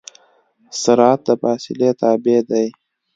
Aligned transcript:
سرعت 0.81 1.19
د 1.27 1.29
فاصلې 1.41 1.89
تابع 2.01 2.39
دی. 2.49 2.67